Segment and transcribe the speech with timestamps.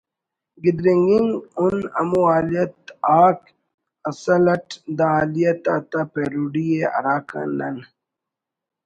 [0.63, 2.75] گدرینگ انگ اُن ہمو حالیت
[3.23, 3.39] آک
[4.09, 7.75] اصل اٹ دا حالیت آتا پیروڈی ءِ ہراکان نن